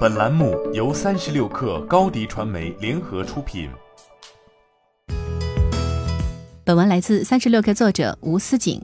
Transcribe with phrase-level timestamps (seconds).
[0.00, 3.70] 本栏目由三十六氪高低传媒联合出品。
[6.64, 8.80] 本文来自三十六氪作者吴思锦。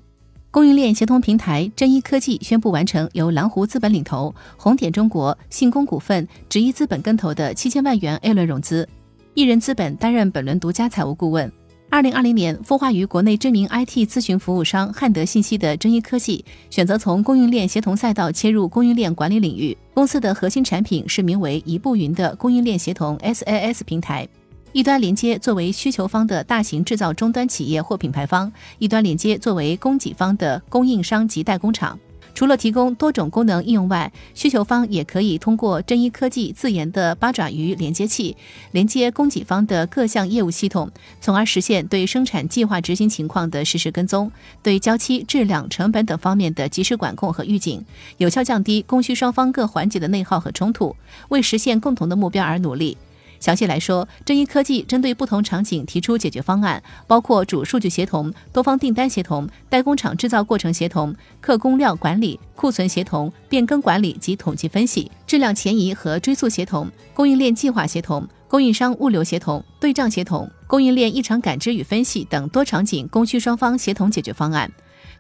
[0.50, 8.88] 供应链协同平台真一科技宣布完成由蓝湖资本领投、红点中国、信工股份、直一资本跟投的七千万元 A 轮融资，
[9.34, 11.52] 一人资本担任本轮独家财务顾问。
[11.96, 19.74] 二零二零年，孵化于国内知名 IT 咨询服务商汉德信息的真一科技，选择从供应链协同赛道切入供应链管理领域。
[19.94, 24.28] 公司的核心产品是名为一步云的供应链协同 SaaS 平台，
[24.72, 31.98] 一端连接作为需求方的大型制造终端企业或品牌方，一端连接作为供给方的供应商及代工厂。
[32.36, 38.36] 除了提供多种功能应用外，需求方也可以通过真一科技自研的八爪鱼连接器，
[38.72, 44.30] 连接供给方的各项业务系统，从而实现对生产计划执行情况的实时跟踪，
[44.62, 47.82] 对交期、质量、成本等方面的及时管控和预警，
[48.18, 50.94] 有效降低供需双方各环节的内耗和冲突，
[51.30, 52.98] 为实现共同的目标而努力。
[53.40, 74.70] 详细来说，真一科技针对不同场景提出解决方案，包括主数据协同、多方订单协同、代工厂制造过程协同、客工料管理、库存协同、变更管理及统计分析、质量前移和追溯协同、供应链计划协同、供应商物流协同、对账协同、供应链异常感知与分析等多场景供需双方协同解决方案。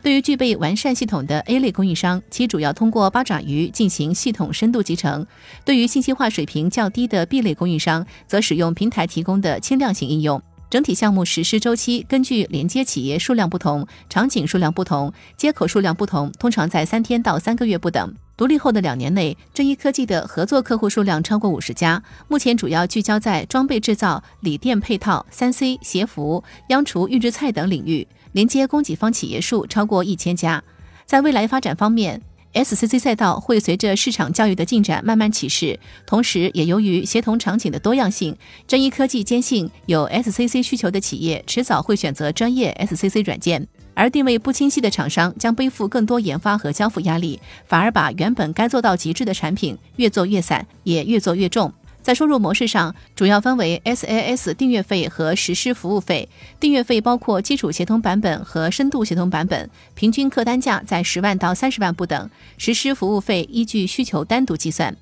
[0.06, 5.26] 对于具备完善系统的 A 类供应商，其主要通过八爪鱼进行系统深度集成；
[5.64, 10.40] 对于信息化水平较低的 B 类供应商，则使用平台提供的轻量型应用。
[10.70, 18.14] 整体项目实施周期根据连接企业数量不同、场景数量不同、接口数量不同，通常在三天到三个月不等。
[18.36, 28.06] 独立后的两年内，真一科技的合作客户数量超过五十家，目前主要聚焦在装备制造、锂电配套、三 C 鞋服、央厨预制菜等领域。
[28.36, 30.62] 连接供给方企业数超过一千家。
[31.06, 32.20] 在未来发展方面
[32.52, 38.36] ，SCC 赛道会随着市场教育的进展慢慢起势，同时也由于协同场景的多样性，
[38.68, 51.72] 真一科技坚信有 SCC 需求的企业迟早会选择专业 SCC 软件，而定位不清晰的厂商将背负更多研发和交付压力，反而把原本该做到极致的产品越做越散，也越做越重。
[52.06, 56.28] 在收入模式上，主要分为 SaaS 订阅费和实施服务费。
[56.60, 62.30] 订阅费包括基础协同版本和深度协同版本，平均客单价在十万到三十万不等。
[62.58, 64.96] 实施服务费依据需求单独计算。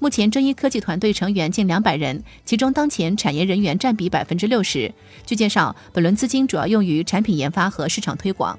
[0.00, 4.92] 目前，真一科技团队成员近两百人，其中当前产业人员占比百分之六十。
[5.24, 8.58] 据介绍，本轮资金主要用于产品研发和市场推广。